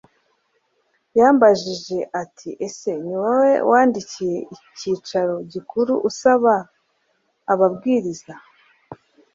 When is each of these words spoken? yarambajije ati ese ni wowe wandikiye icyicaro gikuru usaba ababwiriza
yarambajije 1.17 1.97
ati 2.21 2.49
ese 2.67 2.91
ni 3.05 3.15
wowe 3.21 3.51
wandikiye 3.69 4.37
icyicaro 4.55 5.35
gikuru 5.51 5.93
usaba 6.09 6.53
ababwiriza 7.51 8.33